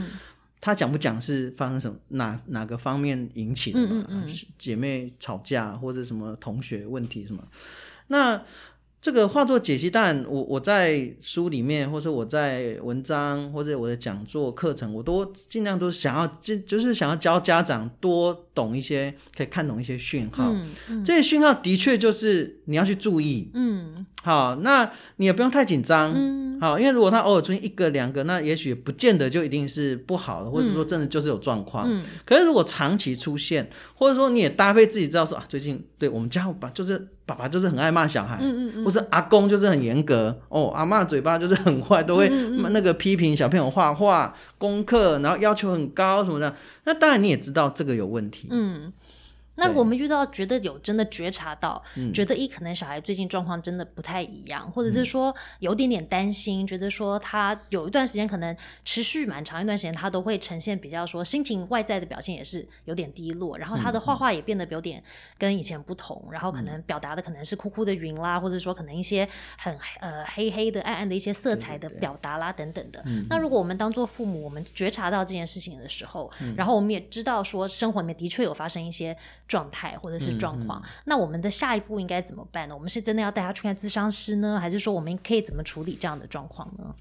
[0.60, 4.06] 他讲不讲是发生什么哪哪个方面引起的嘛？
[4.60, 7.42] 姐妹吵架或者什么同学问题什么？
[8.08, 8.42] 那。
[9.06, 20.52] 这个画作解析，当然我我在书里面，或者我在文章，或者我的讲座课程，我都尽量都想要，就就是想要教家长多懂一些，可以看懂一些讯号。
[21.06, 23.52] 这些讯号的确就是你要去注意。
[23.54, 26.12] 嗯，好，那你也不用太紧张。
[26.16, 31.86] 嗯，好，因为如果他偶尔出现一个两个，那也许不见得就一定是不好的，或者说真的就是有状况。
[31.88, 37.08] 嗯，可是如果长期出现，或者说你也搭配自己知道说啊，最近对我们家吧，就是。
[37.26, 42.30] 爸爸就是很爱骂小孩，嗯嗯嗯，或是阿公就是很严格哦，阿妈嘴巴就是很坏，都会
[42.70, 46.56] 那个批评小朋友画画功课，然后要求很高什么的。
[46.84, 48.94] 那当然你也知道这个有问题，嗯，
[49.56, 51.82] 那我们遇到觉得有真的觉察到，
[52.14, 65.02] 觉得一可能小孩最近状况真的不太一样，或者是说有点点担心，觉得说他有一段时间可能持续蛮长一段时间，他都会呈现比较说心情外在的表现也是有点低落，然后他的画画也变得有点
[65.38, 73.04] 跟以前不同，然后可能表达的可能是酷酷的云啦，或者说可能一些很呃黑黑的暗暗的一些色彩的表达啦等等的。
[73.30, 79.16] 那如果我们当做父母，我们觉察到这件事情的时候，然后我们也知道说生活里面的确有发生一些。
[79.48, 82.74] 状态或者是状况，那我们的下一步应该怎么办呢？
[82.74, 86.96] 我们是真的要带他去看咨商师呢，还是说我们可以怎么处理这样的状况呢？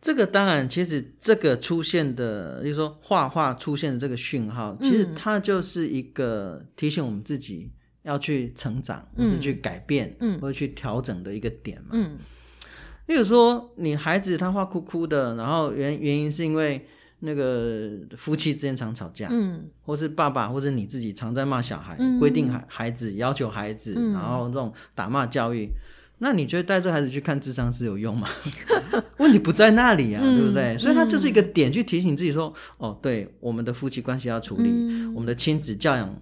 [0.00, 7.70] 这个当然，其实这个出现的，就是说画画出现的这个讯号，其实它就是一个提醒我们自己
[8.02, 11.90] 要去成长，或是去改变，嗯，或者去调整的一个点嘛。
[11.92, 12.18] 嗯，
[13.06, 16.86] 例如说，你孩子他画哭哭的，然后原原因是因为。
[17.26, 25.68] 那个夫妻之间常吵架，嗯，或是爸爸或者你自己常在骂小孩，规定孩孩子要求孩子，然后这种打骂教育，
[26.18, 28.28] 那你觉得带这孩子去看智商是有用吗？
[29.18, 30.78] 问题不在那里啊，对不对？
[30.78, 34.70] 所以他就是一个点去提醒自己说，哦，对，我们的夫妻关系要处理，
[35.14, 36.14] 我们的亲子教养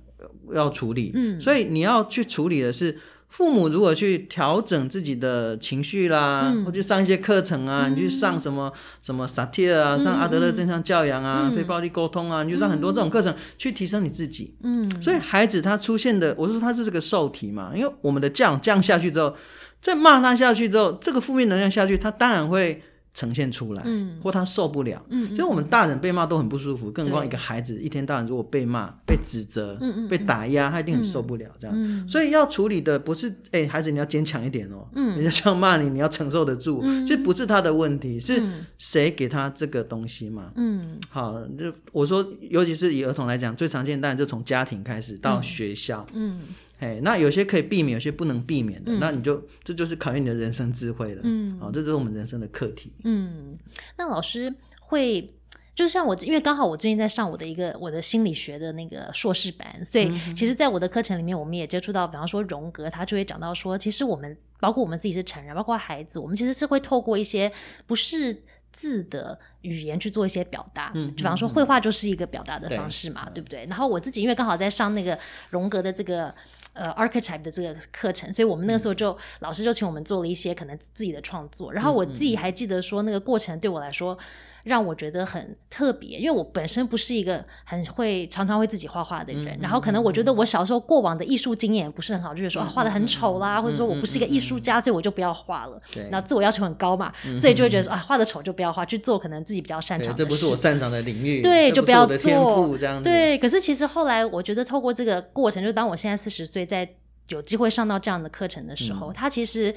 [0.53, 2.99] 要处理，嗯，所以你要去处理的是。
[3.35, 14.55] 父母如果去调整自己的情绪啦，或者上一些课程啊，你去上什么什么萨提尔啊，上阿德勒正向教养啊，非暴力沟通啊，你就上很多这种课程去提升你自己。
[14.63, 19.35] 嗯，所以孩子他出现的，我说他是这个受体嘛，因为我们的降降下去之后，
[19.83, 22.81] 再骂他下去之后，这个负面能量下去，他当然会。
[23.15, 38.43] 呈现出来，嗯，或他受不了，嗯，所以我们大人被骂都很不舒服，更何况一个孩子一天到晚如果被骂、被指责、嗯嗯，被打压，他一定很受不了，这样，所以要处理的不是，哎，孩子你要坚强一点哦，嗯，人家这样骂你，你要承受得住，其实不是他的问题，是
[38.79, 46.41] 谁给他这个东西嘛，嗯，好，就我说，尤其是以儿童来讲，最常见当然就从家庭开始到学校，嗯。
[46.79, 51.21] 哎，那有些可以避免，有些不能避免的，那你就这就是考验你的人生智慧了。
[51.25, 52.93] 嗯，好，这就是我们人生的课题。
[53.05, 53.57] 嗯，
[53.97, 55.35] 那老师会，
[55.75, 67.51] 就像我，因为刚好我最近在上我的一个我的心理学的那个硕士班，所以其实，在我的课程里面，我们也接触到，比方说荣格，他就会讲到说，其实我们包括我们自己是成人，包括孩子，我们其实是会透过一些
[67.87, 68.43] 不是。
[68.77, 73.65] 字的语言去做一些表达，嗯，比方说绘画就是一个表达的方式嘛，对不对？
[73.67, 75.17] 然后我自己因为刚好在上那个
[75.51, 76.35] 荣格的这个
[76.75, 84.19] 呃 archetype 的这个课程，所以我们那个时候就老师就请我们做了一些可能自己的创作，然后我自己还记得说那个过程对我来说。
[84.65, 95.81] 让我觉得很特别，因为我本身不是一个很会常常会自己画画的人，然后可能我觉得我小时候过往的艺术经验不是很好，就是说画的很丑啦，或者说我不是一个艺术家，所以我就不要画了。
[96.11, 100.17] 然后自我要求很高嘛，所以就会觉得说啊，画的丑就不要画，去做可能自己比较擅长。
[100.17, 103.03] 这不是我擅长的领域，对，就不要做这样。
[103.03, 106.89] 对，可是其实后来我觉得透过这个过程，就当我现在四十岁，在
[107.29, 109.75] 有机会上到这样的课程的时候，它其实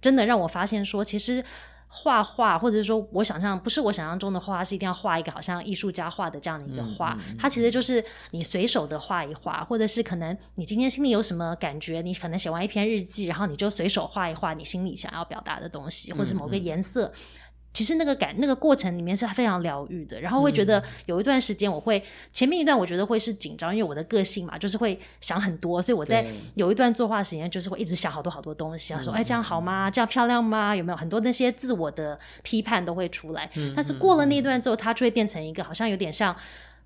[0.00, 1.44] 真的让我发现说，其实。
[1.88, 7.18] 画画，或者是说我想象不是我想象中的画，是一定要画一个好像艺术家画的这样的一个画。
[7.38, 17.12] 它其实就是你随手的画一画，或者是可能你今天心里有什么感觉，你可能写完一篇日记，然后你就随手画一画你心里想要表达的东西，或者某个颜色。
[17.78, 29.88] 其实那个感那个过程里面是非常疗愈的，然后会觉得有一段时间我会前面一段我觉得会是紧张，因为我的个性嘛，就是会想很多，所以我在有一段作画时间就是会一直想好多好多东西，说哎这样好吗？
[29.88, 30.74] 这样漂亮吗？
[30.74, 33.48] 有没有很多那些自我的批判都会出来。
[33.76, 36.34] 但是过了那段之后，它就会变成一个好像有点像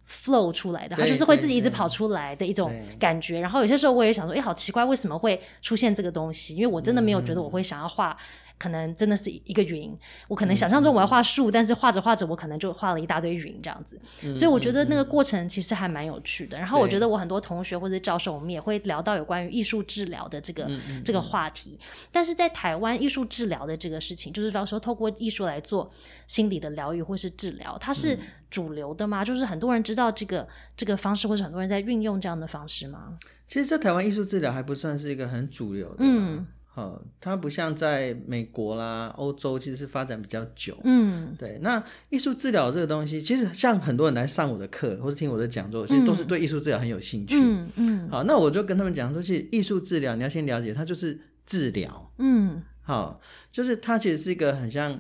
[0.06, 3.40] flow 出来的，它就是会自己一直跑出来的一种感觉。
[3.40, 6.54] 然后有些时候我也想说，哎，好奇怪，为什么会出现这个东西？
[6.54, 8.14] 因为我真的没有觉得我会想要画。
[8.62, 9.92] 可能真的是一个云，
[10.28, 14.00] 我可能想象中我要画树，但是画着画着我可能就画了一大堆云这样子，
[14.36, 16.56] 所以我觉得那个过程其实还蛮有趣的。
[16.56, 20.70] 然后我觉得我很多同学或者教授，我们也会聊到有关于艺术治疗的这个
[21.04, 21.76] 这个话题。
[22.12, 25.90] 但是在台湾，艺术治疗的这个事情，就是比方说透过艺术来做
[26.28, 28.16] 心理的疗愈或是治疗，它是
[28.48, 29.24] 主流的吗？
[29.24, 30.46] 就是很多人知道这个
[30.76, 33.18] 这个方式，或者很多人在运用这样的方式吗？
[33.48, 35.96] 其实，在台湾艺术治疗还不算是一个很主流的。
[35.98, 36.46] 嗯。
[36.74, 40.78] 好，它不像在美国啦、欧洲，其实是发展比较久。
[40.84, 41.58] 嗯，对。
[41.60, 47.38] 那艺术治疗这个东西，其实像很多人来上我的课或者听我的讲座，其实都是对艺术治疗很有兴趣。
[47.38, 48.08] 嗯嗯。
[48.08, 52.10] 好，那我就跟他们讲说，其实艺术治疗你要先了解，它就是治疗。
[52.16, 52.62] 嗯。
[52.80, 53.20] 好，
[53.52, 54.98] 就是它其实是一个很像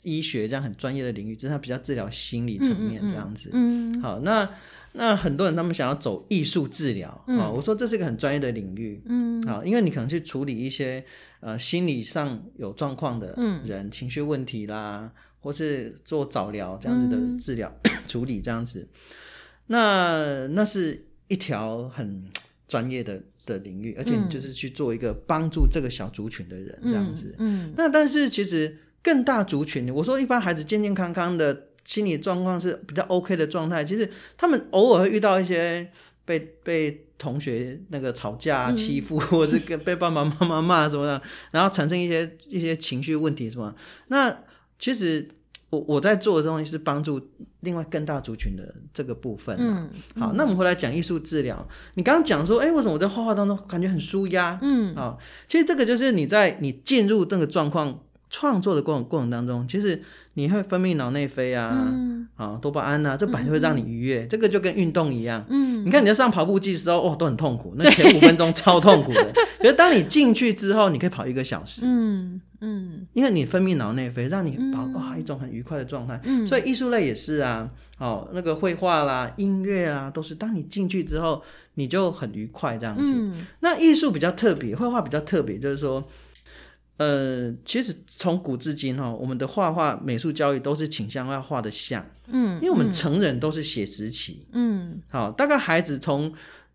[0.00, 3.50] 医学这样很专业的领域，只是它比较治疗心理层面这样子。
[3.52, 4.00] 嗯。
[4.00, 4.48] 好，那。
[4.92, 11.04] 那很多人他们想要走艺术治疗啊，我说这是一个很专业的领域，嗯，啊，因为你可能去处理一些
[11.40, 17.74] 呃心理上有状况的人，情绪问题啦，或是做早疗这样子的治疗
[18.08, 18.88] 处理这样子，
[19.66, 22.24] 那那是一条很。
[22.68, 27.34] 专业的的领域，而且你就是去做一个帮助这个小族群的人这样子。
[27.36, 35.90] 嗯，那但是其实更大族群，我说一般孩子健健康康的心理状况是比较 OK 的状态，其实他们偶尔会遇到一些
[36.24, 43.74] 被被同学那个吵架欺负， 或者是被爸爸妈妈骂什么的，然后产生一些一些情绪问题什么。
[44.08, 44.36] 那
[44.78, 45.28] 其实。
[45.72, 47.18] 我我在做的东西是帮助
[47.60, 49.56] 另外更大族群的这个部分。
[49.58, 49.88] 嗯，
[50.20, 51.66] 好，那我们回来讲艺术治疗。
[51.94, 54.58] 你刚刚讲说，哎，为什么我在画画当中感觉很舒压？
[54.60, 55.16] 嗯，啊，
[55.48, 60.02] 其实这个就是你在你进入那个状况创作的过程过程当中，其实。
[60.34, 61.92] 你会分泌脑内啡啊，
[62.36, 64.26] 啊多巴胺啊，这本来就会让你愉悦。
[64.26, 69.32] 这个就跟运动一样，嗯，你看你在上跑步机的时候，哇，都很痛苦，那前五分钟超痛苦的。
[69.60, 76.18] 可是当你进去之后，你可以跑一个小时，嗯嗯，因为你分泌脑内啡，让你跑哇一种很愉快的状态。
[76.46, 77.68] 所以艺术类也是啊，
[77.98, 81.42] 哦，那个绘画啦、音乐啊，都是当你进去之后，
[81.74, 83.44] 你就很愉快这样子。
[83.60, 86.02] 那艺术比较特别，绘画比较特别，就是说。
[87.02, 96.32] 呃，其实从古至今哈，我们的画画美术教育都是倾向要画的像，嗯，因为我们成人都是写实期，嗯，好，大概孩子从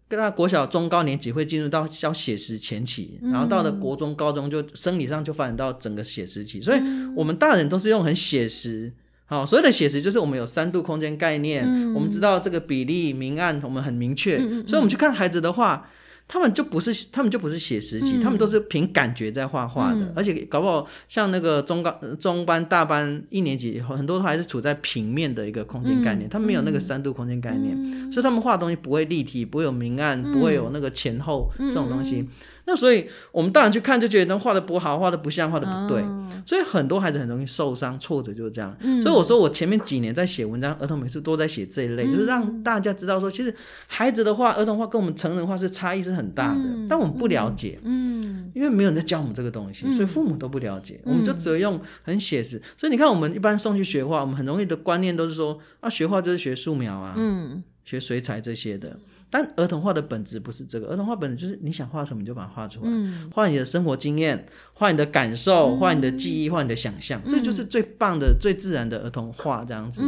[0.09, 6.79] 跟他国小中高年级会进入到叫写实前期，然后到了国中高中就生理上就发展到整个写实期，所以
[7.15, 8.91] 我们大人都是用很写实，
[9.27, 11.63] 好，所谓的写实就是我们有三度空间概念，
[11.93, 14.37] 我们知道这个比例明暗我们很明确，
[14.67, 15.87] 所以我们去看孩子的画。
[16.27, 32.27] 他们就不是，他们就不是写实集，他们都是凭感觉在画画的，而且搞不好像那个中高中班、大班一年级，很多都还是处在平面的一个空间概念，他们没有那个三度空间概念，所以他们画的东西不会立体，不会有明暗，不会有那个前后这种东西。
[32.67, 36.03] 那所以，我们大人去看就觉得画的不好，画的不像，画的不对。
[36.45, 38.75] 所以很多孩子很容易受伤、挫折，就是这样。
[39.01, 43.55] 所以我说，我前面几年在写文章，儿童美术都在写这一类，就是让大家知道说，其实
[43.87, 46.59] 孩子的画、儿童画跟我们成人画是差异是很大的。
[46.89, 52.61] 但我们不了解，嗯，因为没有人在教我们这个东西，所以父母都不了解，我们就只有用很写实。
[52.77, 57.63] 所以你看，我们一般送去学画，我们很容易的观念都是说，啊，学画就是学素描啊，嗯。
[57.87, 60.87] 学水彩这些的，但儿童画的本质不是这个。
[60.87, 62.91] 儿童画本质就是你想画什么就把它画出来，
[63.31, 70.01] 画你的生活经验，画你的感受，画你的记忆，画你的想象，这就是最棒的、最自然的儿童画这样子。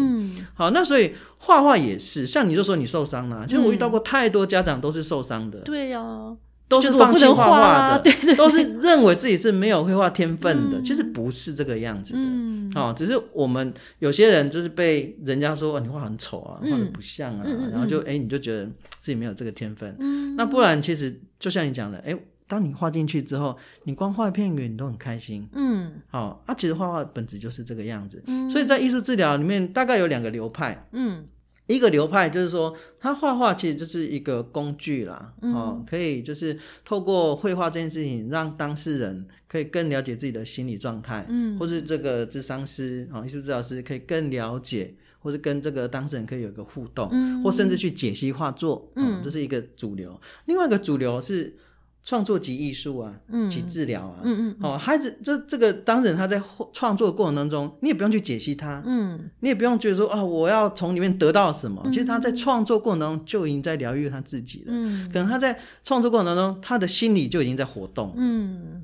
[0.53, 5.59] 好，那所以画画也是，像你就说你受伤了，其实我遇到过太多家长都是受伤的。
[5.59, 6.35] 对呀。
[6.69, 10.79] 都是放弃画画的， 都是认为自己是没有绘画天分的。
[10.83, 18.65] 其实不是这个样子的，哦，只是我们有些人就是被人家说你画很丑啊，画的不像啊，然后就哎你就觉得
[19.01, 19.97] 自己没有这个天分。
[20.37, 22.15] 那不然其实就像你讲的，哎，
[22.47, 25.49] 当你画进去之后，你光画一片云你都很开心。
[25.53, 28.23] 嗯，好，啊，其实画画本质就是这个样子。
[28.49, 30.87] 所以在艺术治疗里面大概有两个流派。
[30.91, 31.25] 嗯。
[31.69, 50.19] 一个流派就是说，他画画其实就是一个工具啦，哦，可以就是透过绘画这件事情，让当事人可以更了解自己的心理状态，嗯，或是这个智商师啊，艺术治疗师可以更了解，或是跟这个当事人可以有一个互动，嗯，或甚至去解析画作，嗯，这是一个主流。
[50.45, 51.55] 另外一个主流是。
[52.03, 53.13] 创作及艺术啊，
[53.49, 56.41] 及治疗啊，嗯嗯，哦，孩子这这个当然他在
[56.73, 68.83] 创作过程当中，你也不用去解析他，嗯，你也不用觉得说啊，我要从里面得到什么，其实他在创作过程当中就已经在疗愈他自己了，嗯，可能他在创作过程当中，他的心理就已经在活动，嗯。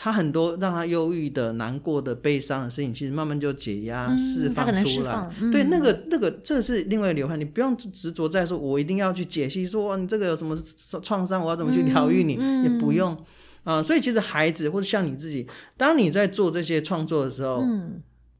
[0.00, 5.28] 他很多让他忧郁的、难过的、悲伤的事情，其实慢慢就解压、释放出来。
[5.50, 7.36] 对，那个、那个，这是另外一流派。
[7.36, 10.56] 你不用执着在说，我一定要去解析，说你这个有什么
[11.02, 13.16] 创伤，我要怎么去疗愈你，也不用
[13.64, 13.82] 啊。
[13.82, 15.44] 所以，其实孩子或者像你自己，
[15.76, 17.64] 当你在做这些创作的时候，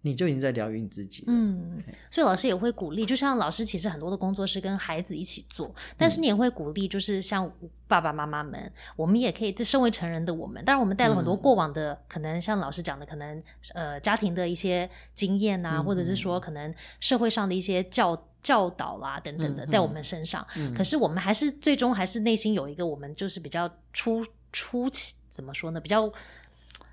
[0.03, 1.25] 你就已经在疗愈你自己。
[1.27, 7.51] 嗯，所以老师也会鼓励，就像老师其实很多的工作是跟孩子一起做，但是你也会鼓励，就是像
[7.89, 13.43] 爸爸妈妈们，我们也可以，这身为成人的我们，当然我们带了很多过往的，可能像老师讲的，可能
[13.75, 20.47] 呃家庭的一些经验啊，或者是说可能社会上的一些教教导啦等等的，在我们身上。
[20.77, 25.81] 可是我们还是最终还是内心有一个我们就是比较初初期怎么说呢？
[25.81, 26.11] 比较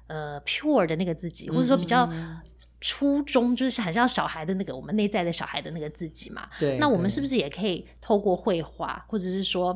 [0.07, 2.09] 呃 pure 的那个自己，或者说比较。
[2.87, 6.47] 初衷就是很像小孩的那个我们内在的小孩的那个自己嘛。
[6.59, 6.77] 对。
[6.77, 9.75] 那我们是不是也可以透过绘画，或者是说，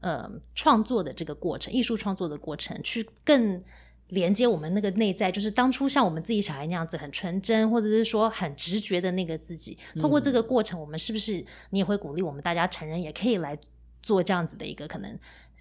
[0.00, 3.64] 呃，创作的这个过程，艺术创作的过程，去更
[4.08, 9.78] 连接我们那个内在，就是当初像我们自己小孩那样子很纯真，或者是说很直觉的那个自己。
[9.98, 13.56] 透过这个过程，我们是不是你也会鼓励我们大家成人也可以来
[14.02, 15.18] 做这样子的一个可能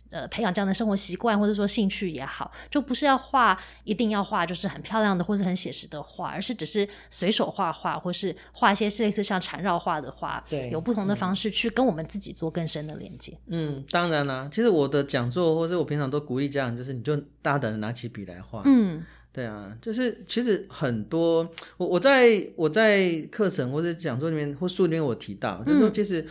[0.10, 13.38] 呃培养这样的生活习惯，或者说兴趣也好，就不是要画一定要画就是很漂亮的或者很写实的画，而是只是随手画画，或是画一些类似像缠绕画的画，对，有不同的方式去跟我们自己做更深的连接。
[13.48, 18.62] 嗯，当然啦，其实我的讲座或者我平常都鼓励家长，就是你就大胆的拿起笔来画。
[18.66, 19.04] 嗯。
[19.32, 21.48] 对啊，就是其实很多
[21.78, 26.26] 我我在我在课程或者讲座里面或书里面我提到，就是说其实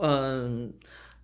[0.00, 0.72] 嗯。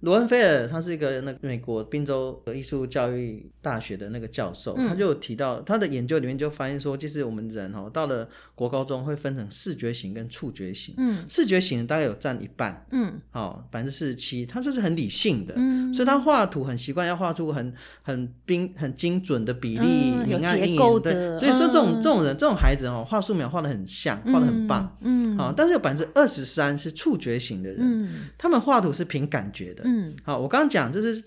[0.03, 17.72] 罗恩菲尔，他是一个那美国宾州艺术教育大学的那个教授，他就提到他的研究里面就发现说，其实我们人哦，到了国高中会分成视觉型跟触觉型，嗯，视觉型大概有占一半，嗯，好百分之四十七，他就是很理性的，嗯，所以他画图很习惯要画出很
[18.03, 29.91] 很冰很精准的比例，有结构的，所以说这种这种人这种孩子哦，画素描画的很像，画的很棒，嗯，好，但是有百分之二十三是触觉型的人，嗯，他们画图是凭感觉的。
[29.93, 31.22] 嗯，好，我刚刚讲就是，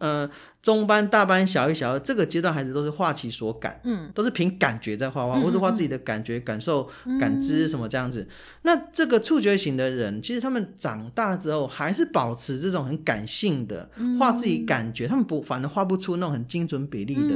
[0.00, 0.30] 呃。
[0.62, 6.90] 中班、大班、小一、小二这个阶段，孩子都是画其所感，嗯，都是凭感觉在画画，或者画自己的感觉、感受、
[7.20, 8.26] 感知什么这样子。
[8.62, 13.88] 那这个触觉型的人，其实他们长大之后还是保持这种很感性的
[14.18, 17.34] 画自己感觉，他们不反而画不出那种很精准比例的。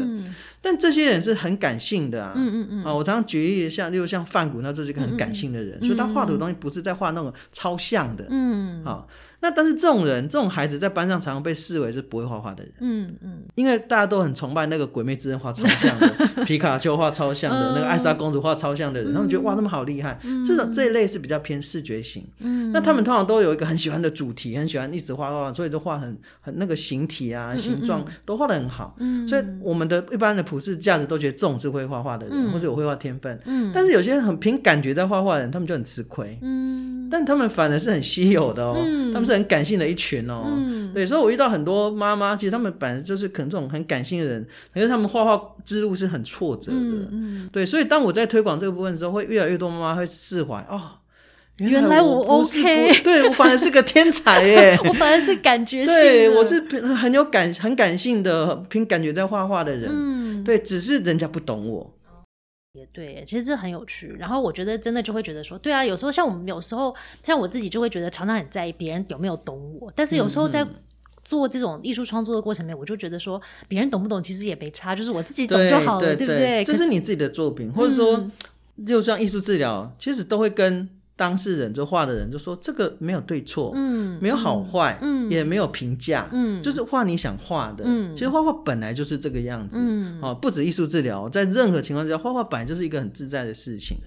[0.60, 2.84] 但这些人是很感性的啊，嗯嗯嗯。
[2.84, 9.06] 啊，我常常举例，像例如像范谷，那这是一个很感性的人，所以他画的东西不是在画那种超像的，嗯，好。
[9.42, 13.16] 那但是这种人，这种孩子在班上常常被视为是不会画画的人，嗯。
[13.22, 16.08] 嗯，因为大家都很崇拜那个鬼魅之刃画超像的，
[16.44, 20.18] 皮卡丘画超像的，那个艾莎公主画超像的人，他们觉得哇，他们好厉害。
[20.46, 28.96] 这种这一类是比较偏视觉型，嗯，那他们通常都有一个很喜欢的主题，很喜欢一直画画，所以就画很很那个形体啊、形状都画的很好。
[28.98, 33.38] 嗯，所以我们的一般的普世价值都觉得这种是会画画的人，或者有绘画天分。
[33.44, 36.38] 嗯，但是有些很凭感觉在画画的人，他们就很吃亏。
[36.42, 38.74] 嗯，但他们反而是很稀有的哦，
[39.12, 40.44] 他们是很感性的一群哦。
[40.46, 43.04] 嗯，对，所以我遇到很多妈妈，其实他们本来。
[43.04, 50.80] 就是可能这种很感性的人，可是他们画画之路是很挫折的，嗯对，所以当我在推广这个部分的时候，会越来越多妈妈会释怀哦，
[51.58, 56.60] 原来我 OK，对我反而是个天才耶， 我反而是感觉对我是
[56.94, 61.92] 很有感很感性的凭感觉在画画的人，嗯，对，只是人家不懂我，
[62.72, 64.14] 也对，其实这很有趣。
[64.18, 70.66] 然后我觉得真的就会觉得说，对啊，有时候像我们有时候像我自己就会觉得常常很在意别人有没有懂我，但是有时候在。
[71.24, 76.64] 做这种艺术创作的过程里面，我就觉得说，别人懂不懂其实也没差，就是我自己懂就好了，对不对？
[76.64, 78.28] 这是你自己的作品，或者说，
[78.86, 93.98] 就像艺术治疗，其实都会跟当事人就画的人就说，这个没有对错，嗯，没有好坏，嗯，也没有评价，嗯，就是画你想画的，嗯，其实画画本来就是这个样子，嗯，哦，不止艺术治疗，在任何情况下，画画本来就是一个很自在的事情。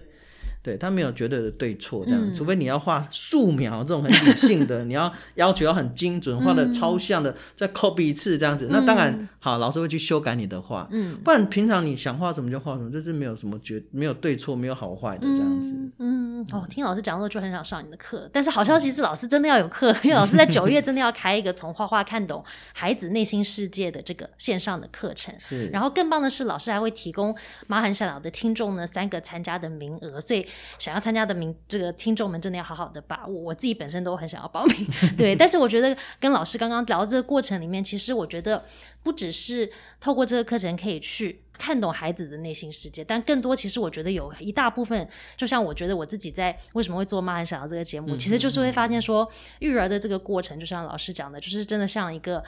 [0.64, 15.74] 对他没有绝对的对错，这样，除非你要画素描这种很理性的， 你要要求要很精准，画的超像的，再 copy 一次这样子，那当然好，老师会去修改你的画，嗯，不然平常你想画什么就画什么，这是没有什么绝没有对错，没有好坏的这样子。
[16.00, 22.42] 嗯，哦，听老师讲的时候就很想上你的课，但是好消息是老师真的要有课， 因为老师在九月真的要开一个从画画看懂
[22.72, 25.36] 孩子内心世界的这个线上的课程。
[25.38, 27.36] 是，然后更棒的是，老师还会提供
[27.68, 30.48] 马很小的听众呢三个参加的名额，所以。
[30.80, 33.34] 想要参加的名，这个听众们真的要好好的把握。
[33.34, 34.88] 我自己本身都很想要报名，
[35.18, 35.36] 对。
[35.36, 38.64] 但是我觉得跟老师刚刚聊这个过程里面，其实我觉得
[39.04, 49.30] 不只是透过这个课程可以去看懂孩子的内心世界，但更多其实我觉得有一大部分，就像我觉得我自己在为什么会做妈很想要这个节目，其实就是会发现说
[49.60, 52.44] 育儿的这个过程，就像老师讲的，就是真的像一个。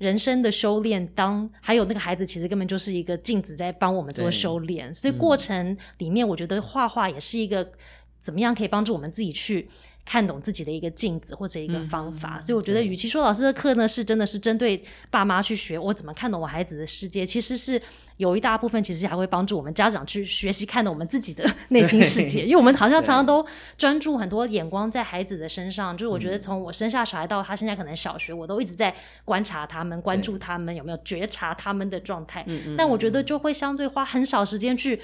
[0.00, 4.92] 人生的修炼，当还有那个孩子，其实根本就是一个镜子在帮我们做修炼。
[4.94, 7.70] 所以过程里面，我觉得画画也是一个
[8.18, 9.68] 怎么样可以帮助我们自己去
[10.04, 12.40] 看懂自己的一个镜子或者一个方法。
[12.40, 17.80] 所以我觉得，与其说老师的课呢是真的是针对爸妈去学我怎么看懂我孩子的世界，其实是。
[18.16, 23.42] 有一大部分其实还会帮助我们家长去学习看懂我们自己的 内心世界，因为我们好像常常都
[23.78, 25.96] 专注很多眼光在孩子的身上。
[25.96, 28.94] 就是我觉得从我生下小孩到他现在可能小学，我都一直在
[29.24, 32.44] 观察他们，关注他们有没有觉察他们的状态。
[32.76, 35.00] 但我觉得就会相对花很少时间去。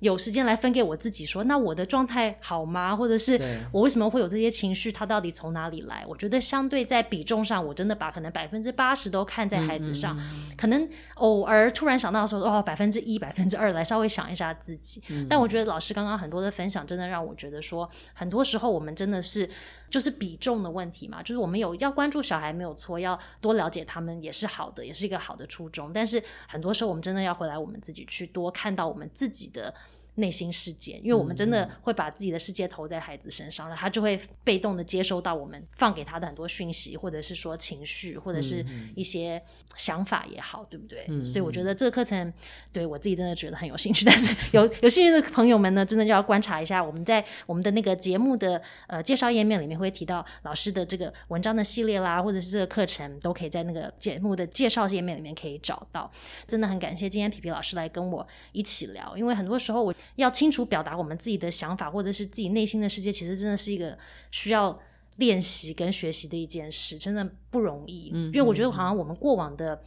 [0.00, 2.94] 有时间来分给我自己，说那我的状态好吗？
[2.94, 3.40] 或者是
[3.72, 4.92] 我为什么会有这些情绪？
[4.92, 6.04] 它到底从哪里来？
[6.06, 10.18] 我觉得相对在比重上，我真的把可能百分之八十都看在孩子上，
[10.56, 15.02] 可能偶尔突然想到的时候，哦，百分之一、百分之二来稍微想一下自己。
[15.28, 19.48] 但我觉得老师刚刚很多的分享，真的让我觉得说，很多时候我们真的是。
[19.90, 25.92] 就是比重的问题嘛，就是我们有要关注小孩没有错，要多了解他们也是好的，也是一个好的初衷。
[25.92, 29.72] 但是很多时候我们真的要回来，我们自己去多看到我们自己的
[30.16, 39.42] 内心世界，因为我们真的会把自己的世界投在孩子身上了，他就会被动的接收到我们放给他的很多讯息，或者是说情绪，或者是一些
[39.76, 41.04] 想法也好，对不对？
[41.24, 42.32] 所以我觉得这个课程
[42.72, 56.08] 对我自己真的觉得很有兴趣，但是有 有兴趣的朋友们呢，真的就要观察一下，我们在我们的那个节目的呃介绍页面里面会提到老师的这个文章的系列啦，或者是这个课程都可以在那个节目的介绍页面里面可以找到。
[56.46, 59.92] 真的很感谢今天皮皮老师来跟我一起聊，因为很多时候我。
[60.16, 63.98] 要清楚表达我们自己的想法，或者是自己内心的世界，其实真的是一个
[64.30, 64.78] 需要
[65.16, 68.10] 练习跟学习的一件事，真的不容易。
[68.14, 69.82] 嗯，因为我觉得好像我们过往的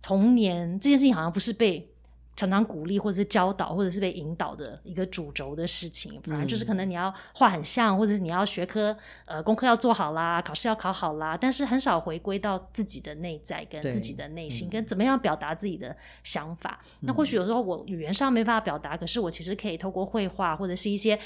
[0.00, 1.90] 童年这件事情，好像不是被。
[2.38, 16.80] 常常鼓励或者是教导或者是被引导的一个主轴的事情，反而就是可能你要画很像，或者是你要学科呃功课要做好啦，考试要考好啦，但是很少回归到自己的内在跟自己的内心，跟怎么样表达自己的想法。
[17.00, 21.18] 那或许有时候我语言上没办法表达，可是我其实可以透过绘画或者是一些。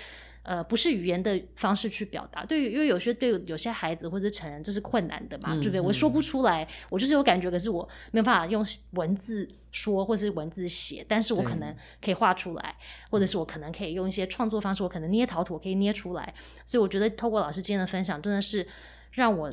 [0.42, 5.80] 呃，不是语言的方式去表达，对于因为有些对有些孩子或者成人这是困难的嘛，对不对？
[5.80, 12.74] 我说不出来，我就是有感觉，可是我没有办法用文字说或是文字写，但是我可能可以画出来，
[13.08, 16.34] 或者是我可能可以用一些创作方式，我可能捏陶土可以捏出来。
[16.64, 18.66] 所以我觉得透过老师今天的分享，真的是
[19.12, 19.48] 让我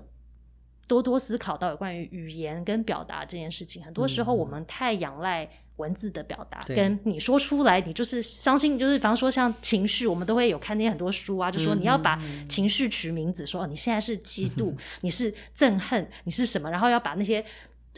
[0.88, 3.84] 多多思考到有关于语言跟表达这件事情。
[3.84, 5.48] 很多时候我们太仰赖。
[5.80, 17.44] 文字的表达跟你说出来，你就是相信，就是比方说像情绪，我们都会有看见很多书啊，就说你要把情绪取名字，说哦，你现在是嫉妒， 你是憎恨，你是什么，然后要把那些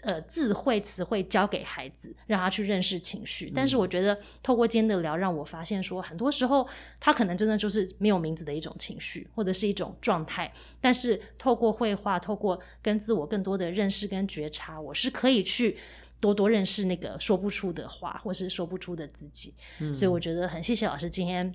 [0.03, 3.51] 呃智慧词汇教给孩子，让他去认识情绪。
[3.55, 6.67] 但是我觉得透过今天的聊，让我发现说，很多时候
[6.99, 10.51] 他可能真的就是没有名字的一种情绪，或者是一种状态。
[10.79, 15.77] 但是透过绘画，透过跟自我更多的认识跟觉察，我是可以去。
[16.21, 19.53] 多多认识那个说不出的话，或是说不出的自己，
[19.93, 21.53] 所以我觉得很谢谢老师今天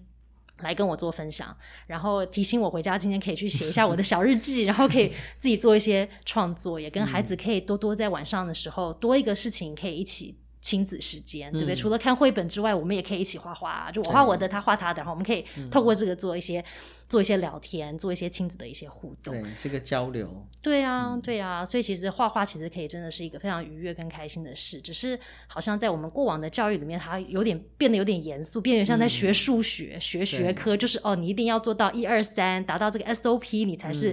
[0.59, 1.57] 来跟我做分享，
[1.87, 10.37] 然后提醒我回家今天可以去写一下我的小日记，然后可以自己做一些创作，也跟孩子可以多多在晚上的时候多一个事情可以一起。
[10.67, 11.77] 亲子时间，对不对？
[11.77, 13.89] 除了看绘本之外，我们也可以一起画画。
[13.93, 16.65] 就我画我的，他画他的，然后我们可以透过这个做一些
[17.09, 19.33] 做一些聊天，做一些亲子的一些互动。
[19.33, 20.45] 对，这个交流。
[20.61, 21.65] 对啊，对啊。
[21.65, 24.81] 所以其实画画其实可以真的是一个非常愉悦跟开心的事。
[24.81, 34.13] 只是好像在我们过往的教育里面，它有点变得有点严肃，变得像在学数学、学学科，就是哦，你一定要做到一二三，达到这个 SOP，你才是。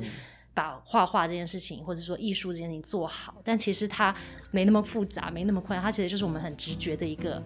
[0.53, 4.15] 把画画这件事情，或者说艺术这件事情做好，但其实它
[4.51, 7.41] 没那么复杂，没那么困难，它其实就是我们很直觉的一个。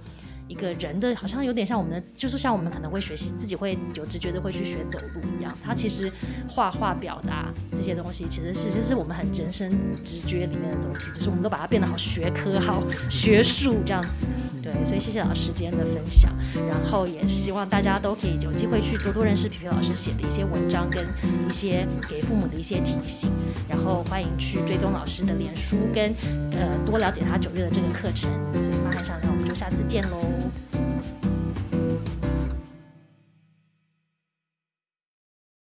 [0.48, 5.56] 一个人的好像有点像我们的，就是像我们可能会学习自己会有直觉的会去学走路一样。
[5.64, 6.12] 他其实
[6.48, 9.70] 画画表达这些东西，其实是就是我们很人生
[10.04, 14.26] 直觉里面的东西，只是我们都把它变得好学科、好 学术这样子。
[14.64, 16.30] 对，所以谢谢老师今天的分享，
[16.68, 21.06] 然后也希望大家都可以有机会去多多认识皮皮老师写的一些文章跟
[21.48, 23.30] 一些给父母的一些提醒，
[23.70, 26.14] 然后欢迎去追踪老师的脸书跟
[26.52, 28.30] 呃多了解他九月的这个课程。
[28.54, 30.18] 所以，马汉上那，我们就下次见喽。
[30.38, 31.27] Thank you.